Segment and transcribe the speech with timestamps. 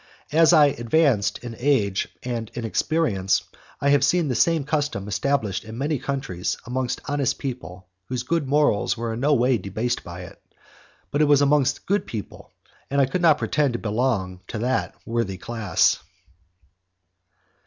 [0.31, 3.43] As I advanced in age and in experience,
[3.79, 8.47] I have seen the same custom established in many countries amongst honest people whose good
[8.47, 10.41] morals were in no way debased by it,
[11.11, 12.49] but it was amongst good people,
[12.89, 15.99] and I do not pretend to belong to that worthy class.